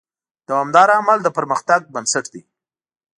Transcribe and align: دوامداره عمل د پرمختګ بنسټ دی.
دوامداره 0.47 0.93
عمل 0.99 1.19
د 1.23 1.27
پرمختګ 1.37 1.81
بنسټ 1.93 2.25
دی. 2.33 2.41